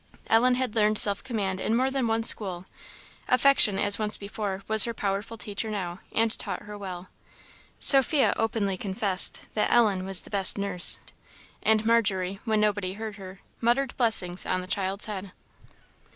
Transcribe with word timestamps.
Ellen 0.31 0.55
had 0.55 0.73
learned 0.73 0.97
self 0.97 1.23
command 1.23 1.59
in 1.59 1.75
more 1.75 1.91
than 1.91 2.07
one 2.07 2.23
school; 2.23 2.65
affection, 3.27 3.77
as 3.77 3.99
once 3.99 4.17
before, 4.17 4.63
was 4.67 4.85
her 4.85 4.95
powerful 4.95 5.37
teacher 5.37 5.69
now, 5.69 5.99
and 6.11 6.35
taught 6.39 6.63
her 6.63 6.75
well. 6.75 7.09
Sophia 7.79 8.33
openly 8.35 8.77
confessed 8.77 9.41
that 9.53 9.71
Ellen 9.71 10.03
was 10.03 10.23
the 10.23 10.31
best 10.31 10.57
nurse; 10.57 10.97
and 11.61 11.85
Margery, 11.85 12.39
when 12.45 12.59
nobody 12.59 12.93
heard 12.93 13.17
her, 13.17 13.41
muttered 13.61 13.95
blessings 13.95 14.43
on 14.43 14.61
the 14.61 14.65
child's 14.65 15.05
head. 15.05 15.33